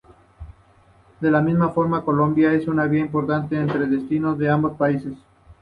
De 1.19 1.29
la 1.29 1.41
misma 1.43 1.69
forma, 1.69 2.03
Colonia 2.03 2.53
es 2.55 2.67
una 2.67 2.85
vía 2.87 3.01
importante 3.01 3.55
entre 3.55 3.85
destinos 3.85 4.35
de 4.39 4.49
ambos 4.49 4.75
países. 4.75 5.13